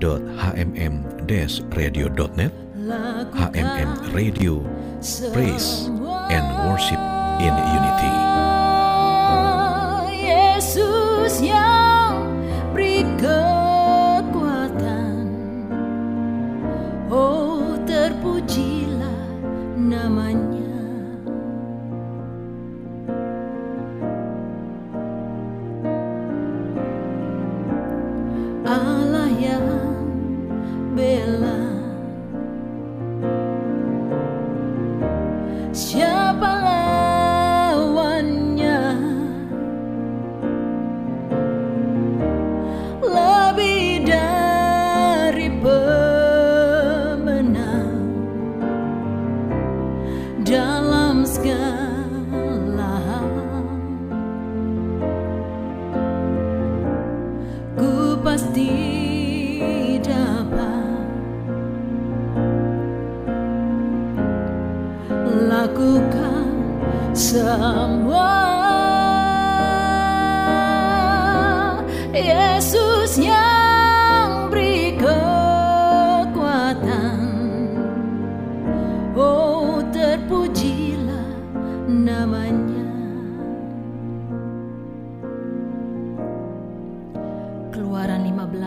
[0.00, 2.52] www.hmm-radio.net
[3.54, 4.60] HMM Radio
[5.32, 5.88] Praise
[6.30, 6.98] and Worship
[7.40, 8.12] in Unity.
[10.24, 11.93] Yesus yang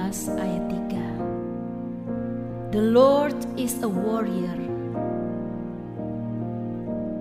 [0.07, 0.63] 15 ayat
[2.71, 4.55] 3 The Lord is a warrior.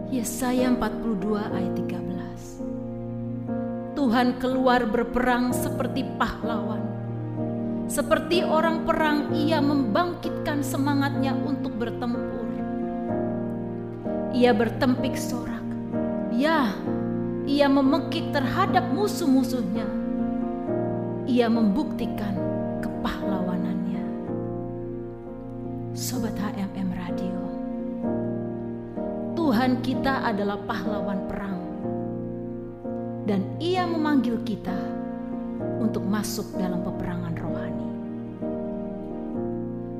[0.06, 6.78] Yesaya 42 ayat 13 Tuhan keluar berperang seperti pahlawan.
[7.90, 12.46] Seperti orang perang ia membangkitkan semangatnya untuk bertempur.
[14.30, 15.66] Ia bertempik sorak.
[16.30, 16.70] Ya,
[17.50, 19.90] ia memekik terhadap musuh-musuhnya.
[21.26, 22.45] Ia membuktikan
[29.56, 31.56] Tuhan kita adalah pahlawan perang,
[33.24, 34.76] dan Ia memanggil kita
[35.80, 37.88] untuk masuk dalam peperangan rohani.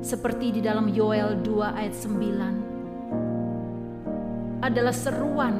[0.05, 5.57] Seperti di dalam Yoel 2 ayat 9 adalah seruan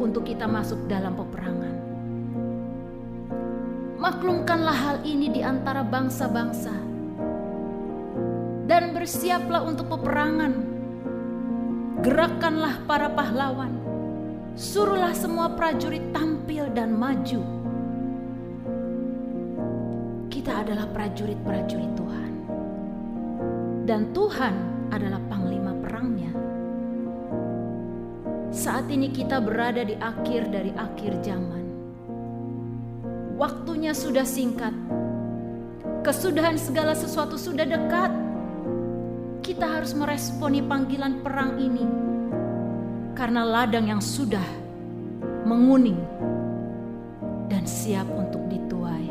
[0.00, 1.76] untuk kita masuk dalam peperangan.
[4.00, 6.72] Maklumkanlah hal ini di antara bangsa-bangsa
[8.64, 10.75] dan bersiaplah untuk peperangan.
[12.00, 13.72] Gerakkanlah para pahlawan,
[14.56, 17.40] suruhlah semua prajurit tampil dan maju.
[20.32, 22.32] Kita adalah prajurit-prajurit Tuhan,
[23.84, 24.54] dan Tuhan
[24.92, 26.32] adalah panglima perangnya.
[28.52, 31.66] Saat ini kita berada di akhir dari akhir zaman
[33.36, 34.72] waktunya sudah singkat.
[36.00, 38.10] Kesudahan segala sesuatu sudah dekat.
[39.46, 41.86] Kita harus meresponi panggilan perang ini.
[43.14, 44.42] Karena ladang yang sudah
[45.46, 46.02] menguning
[47.46, 49.06] dan siap untuk dituai.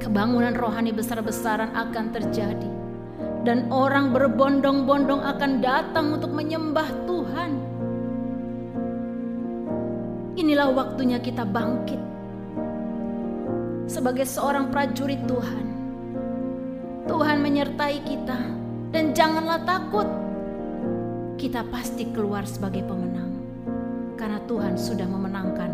[0.00, 2.70] Kebangunan rohani besar-besaran akan terjadi.
[3.44, 7.72] Dan orang berbondong-bondong akan datang untuk menyembah Tuhan
[10.32, 12.00] Inilah waktunya kita bangkit
[13.84, 15.71] sebagai seorang prajurit Tuhan.
[17.02, 18.38] Tuhan menyertai kita,
[18.94, 20.06] dan janganlah takut.
[21.34, 23.34] Kita pasti keluar sebagai pemenang,
[24.14, 25.70] karena Tuhan sudah memenangkan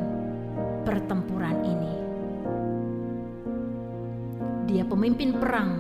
[0.89, 1.95] pertempuran ini.
[4.73, 5.77] Dia pemimpin perang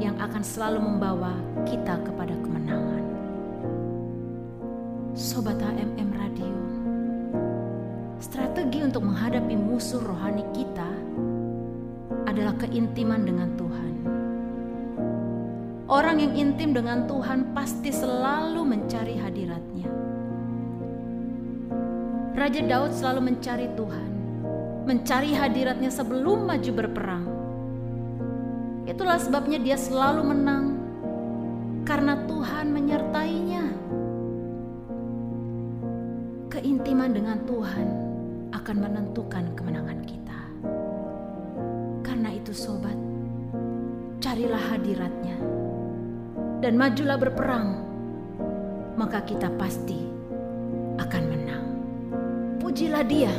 [0.00, 1.32] yang akan selalu membawa
[1.64, 3.04] kita kepada kemenangan.
[5.16, 6.56] Sobat HMM Radio,
[8.20, 10.88] strategi untuk menghadapi musuh rohani kita
[12.28, 13.89] adalah keintiman dengan Tuhan.
[15.90, 19.90] Orang yang intim dengan Tuhan pasti selalu mencari hadiratnya.
[22.30, 24.10] Raja Daud selalu mencari Tuhan,
[24.86, 27.26] mencari hadiratnya sebelum maju berperang.
[28.86, 30.78] Itulah sebabnya dia selalu menang,
[31.82, 33.64] karena Tuhan menyertainya.
[36.54, 37.86] Keintiman dengan Tuhan
[38.54, 40.40] akan menentukan kemenangan kita.
[42.06, 42.94] Karena itu sobat,
[44.22, 45.59] carilah hadiratnya
[46.60, 47.80] dan majulah berperang,
[49.00, 50.04] maka kita pasti
[51.00, 51.66] akan menang.
[52.60, 53.32] Pujilah Dia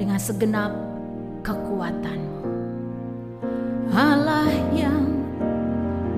[0.00, 0.72] dengan segenap
[1.44, 2.40] kekuatanmu.
[3.92, 5.04] Allah yang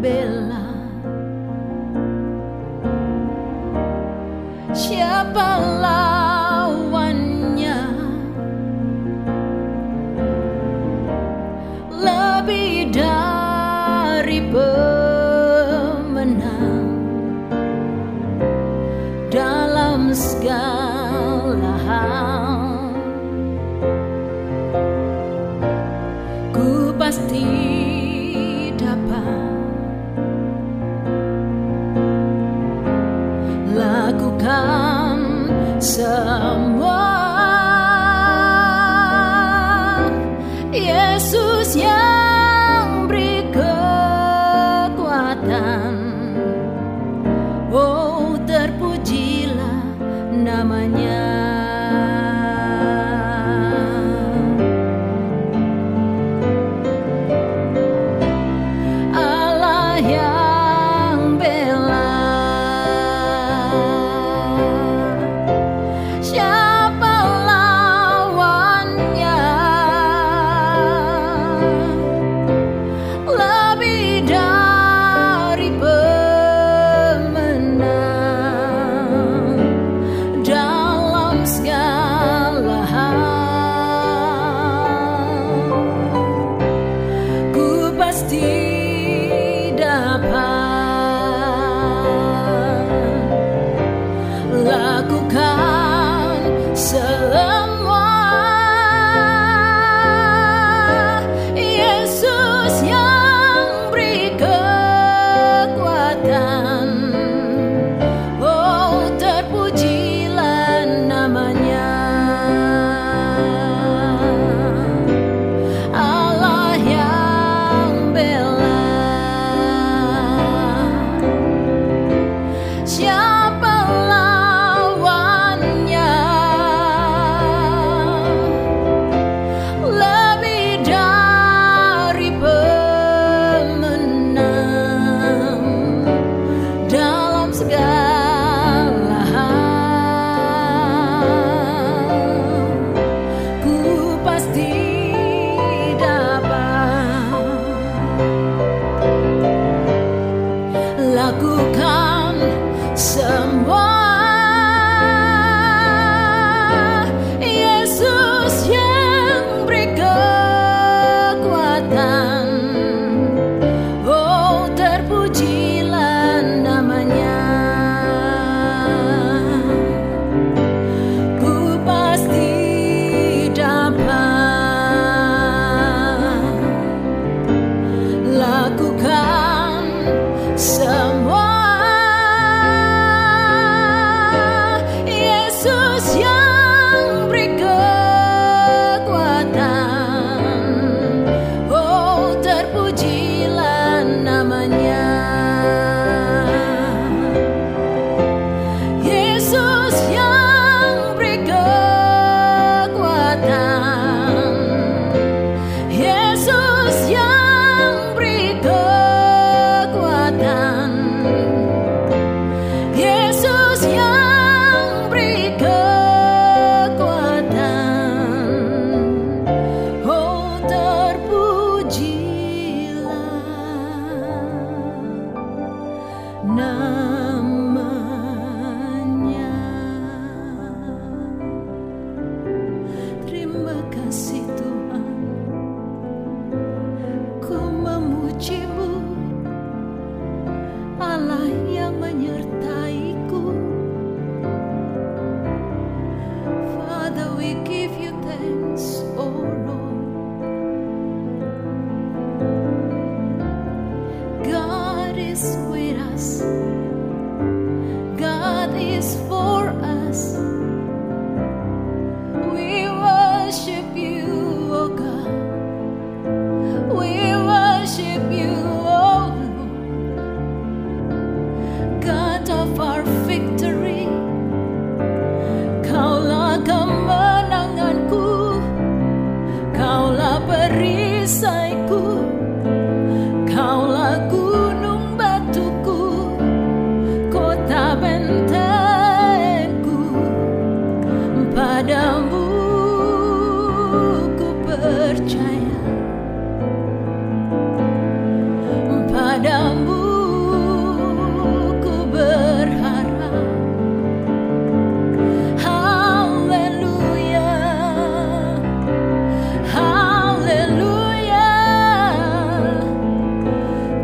[0.02, 0.70] bela
[4.70, 5.58] Siapa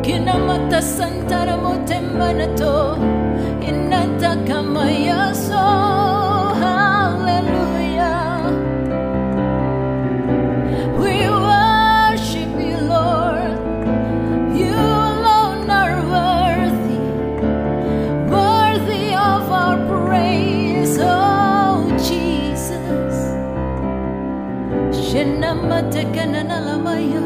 [0.06, 2.96] kinamata santara motembanato
[3.68, 5.64] inata kamayaso
[6.62, 8.38] hallelujah.
[11.00, 11.14] We
[11.46, 13.58] worship you lord.
[14.60, 14.74] You
[15.10, 17.02] alone are worthy.
[18.30, 23.16] Worthy of our praise oh jesus.
[25.06, 27.22] Shenamata kananalamaya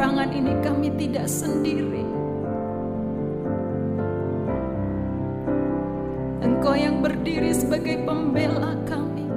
[0.00, 2.08] peperangan ini kami tidak sendiri.
[6.40, 9.28] Engkau yang berdiri sebagai pembela kami.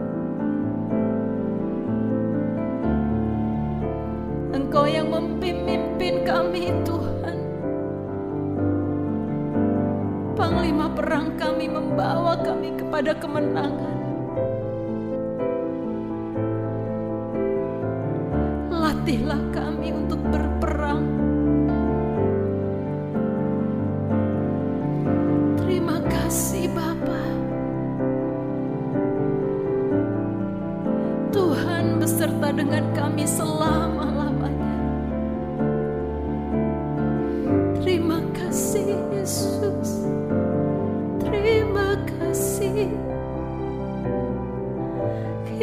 [4.55, 7.38] Engkau yang memimpin kami Tuhan.
[10.39, 13.92] Panglima perang kami membawa kami kepada kemenangan.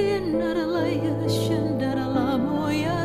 [0.00, 2.99] Inaralaya Shandaralamoya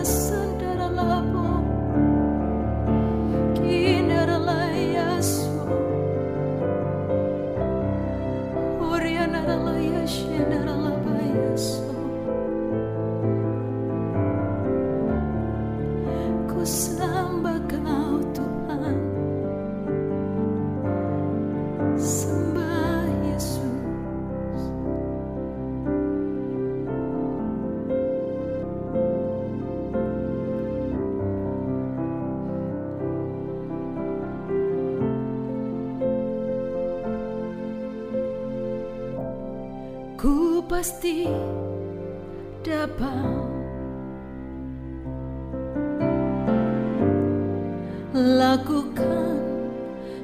[48.65, 49.38] lakukan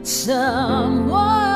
[0.01, 1.50] semua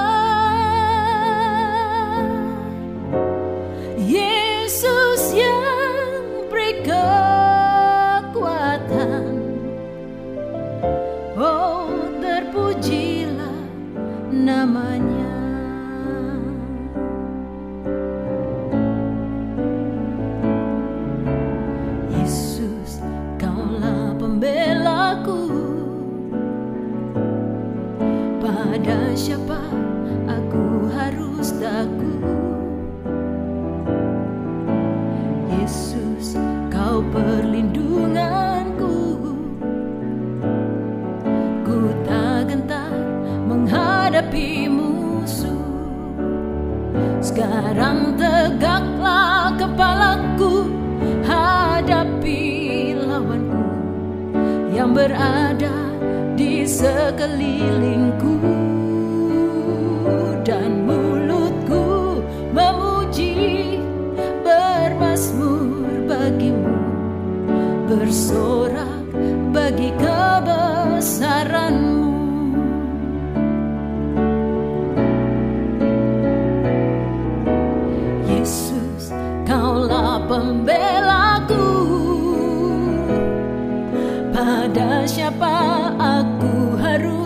[55.05, 55.69] berada
[56.33, 58.74] di sekelilingku.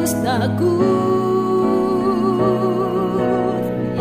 [0.09, 0.73] Takut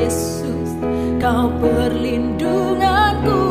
[0.01, 0.73] Yesus
[1.21, 3.45] kau perlindunganku.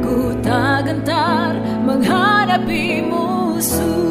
[0.00, 4.08] Ku tak gentar menghadapi musuh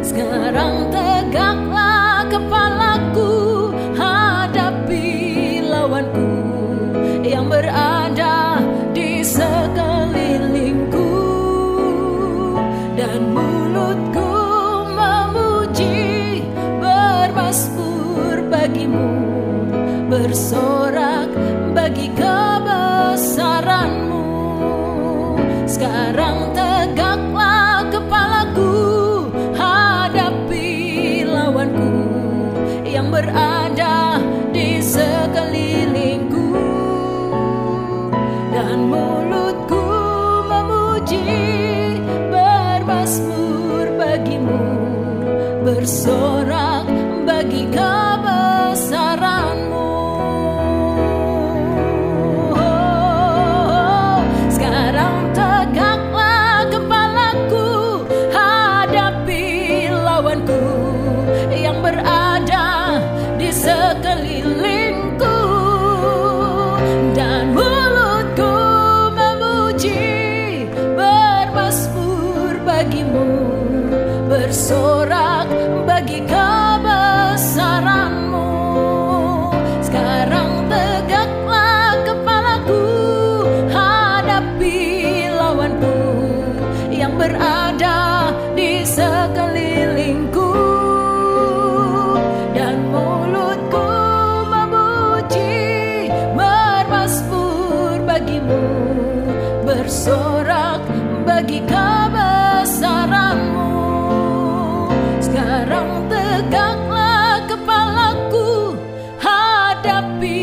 [0.00, 0.87] Sekarang
[101.28, 103.76] bagi kebesaranmu.
[105.20, 108.72] Sekarang tegaklah kepalaku
[109.20, 110.40] Hadapi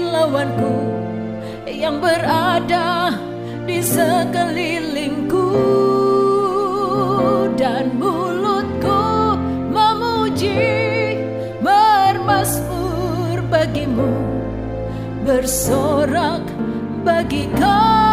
[0.00, 0.88] lawanku
[1.68, 3.12] Yang berada
[3.68, 5.52] di sekelilingku.
[7.60, 9.36] Dan mulutku
[9.68, 11.20] memuji
[11.60, 14.16] Bermasmur bagimu
[15.28, 16.48] Bersorak
[17.04, 18.11] bagi kau.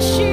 [0.00, 0.29] she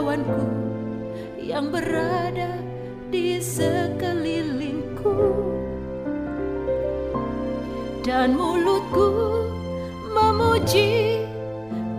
[0.00, 0.48] kawan-kawanku
[1.36, 2.56] yang berada
[3.12, 5.12] di sekelilingku.
[8.00, 9.44] Dan mulutku
[10.08, 11.20] memuji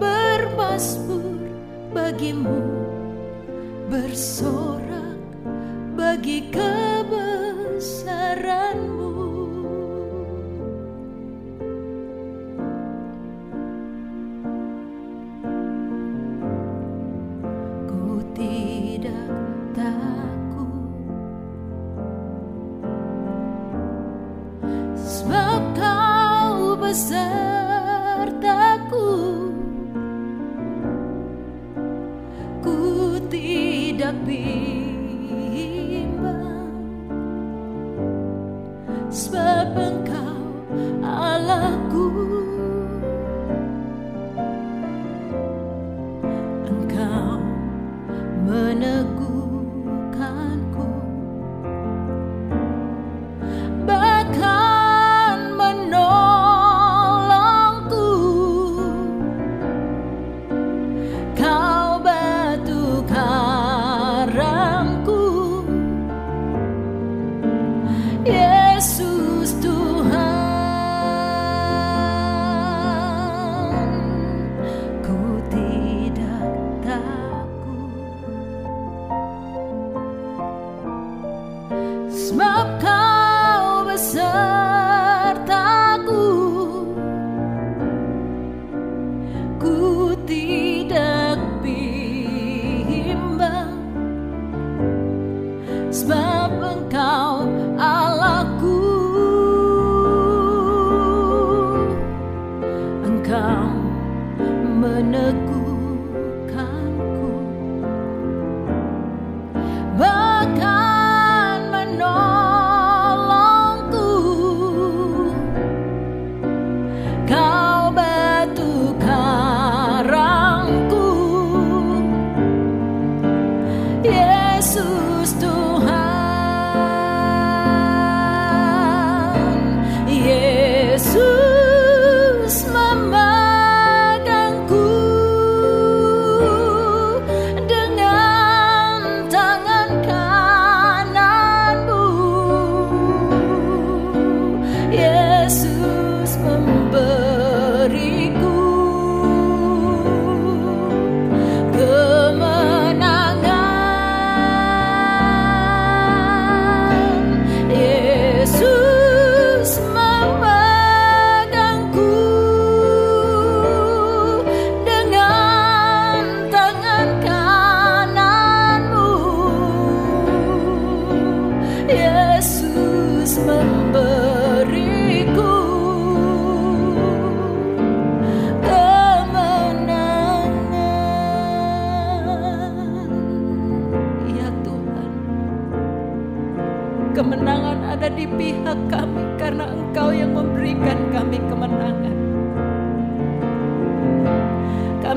[0.01, 1.45] bermasmur
[1.93, 2.89] bagimu
[3.85, 5.21] bersorak
[5.93, 9.00] bagi kebesaranmu.
[39.11, 40.39] sebab engkau
[41.03, 42.30] Allahku.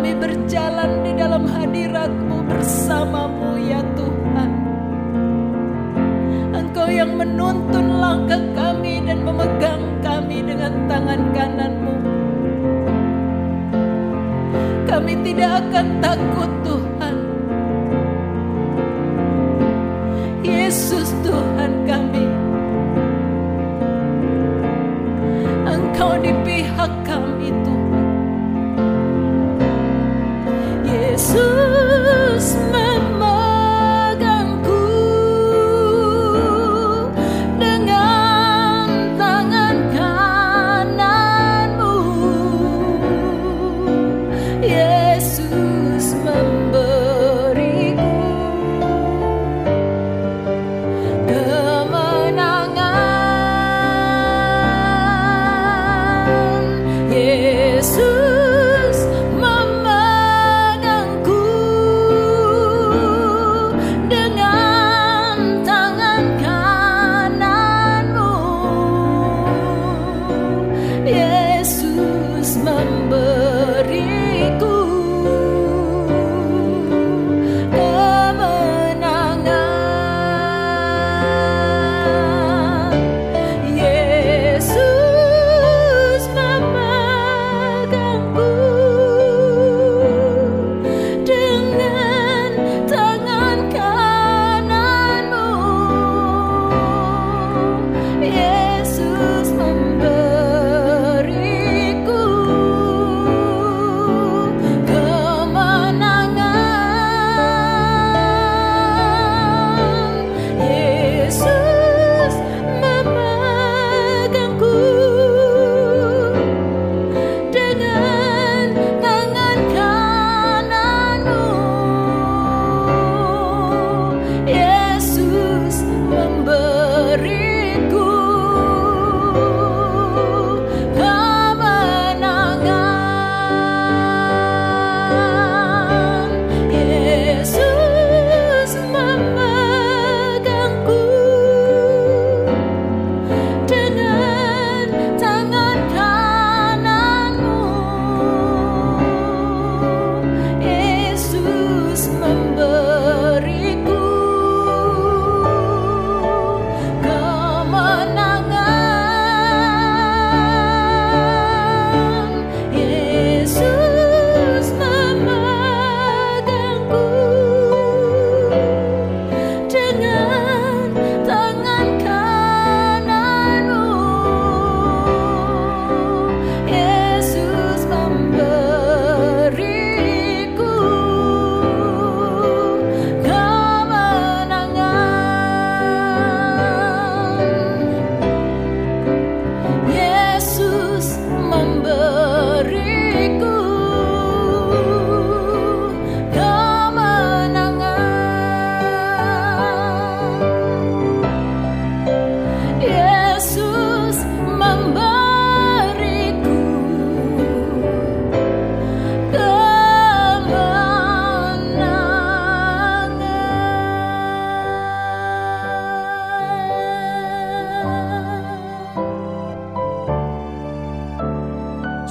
[0.02, 4.50] Berjalan di dalam hadiratmu bersamamu ya Tuhan.
[6.50, 11.94] Engkau yang menuntun langkah kami dan memegang kami dengan tangan kananmu.
[14.90, 17.14] Kami tidak akan takut Tuhan.
[20.42, 22.26] Yesus Tuhan kami.
[25.70, 27.03] Engkau di pihak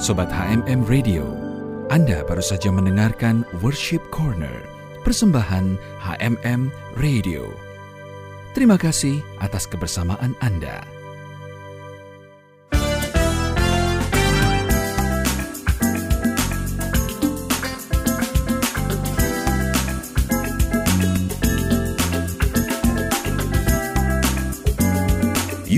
[0.04, 1.24] Sobat HMM Radio,
[1.88, 4.52] Anda baru saja mendengarkan Worship Corner,
[5.00, 6.68] persembahan HMM
[7.00, 7.48] Radio.
[8.52, 10.84] Terima kasih atas kebersamaan Anda.